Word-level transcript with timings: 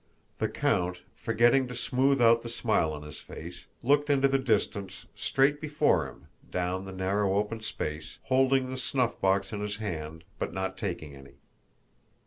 The 0.39 0.49
count, 0.49 1.01
forgetting 1.13 1.67
to 1.67 1.75
smooth 1.75 2.23
out 2.23 2.41
the 2.41 2.49
smile 2.49 2.91
on 2.91 3.03
his 3.03 3.19
face, 3.19 3.65
looked 3.83 4.09
into 4.09 4.27
the 4.27 4.39
distance 4.39 5.05
straight 5.13 5.61
before 5.61 6.07
him, 6.07 6.25
down 6.49 6.85
the 6.85 6.91
narrow 6.91 7.35
open 7.35 7.59
space, 7.61 8.17
holding 8.23 8.71
the 8.71 8.79
snuffbox 8.79 9.53
in 9.53 9.59
his 9.61 9.75
hand 9.75 10.23
but 10.39 10.53
not 10.55 10.75
taking 10.75 11.15
any. 11.15 11.33